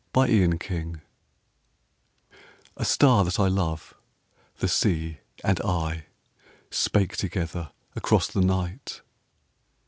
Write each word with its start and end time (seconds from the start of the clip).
THE 0.13 0.19
WIND'S 0.19 0.67
WORD 0.71 1.01
A 2.75 2.85
star 2.85 3.23
that 3.23 3.39
I 3.39 3.47
love, 3.47 3.93
The 4.57 4.67
sea, 4.67 5.19
and 5.43 5.61
I, 5.61 6.05
Spake 6.71 7.15
together 7.17 7.71
across 7.95 8.25
the 8.27 8.41
night. 8.41 9.01